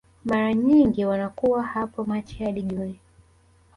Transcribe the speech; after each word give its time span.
Mara 0.25 0.53
nyingi 0.53 1.05
wanakuwa 1.05 1.63
hapo 1.63 2.03
Machi 2.03 2.43
hadi 2.43 2.61
Juni 2.61 2.99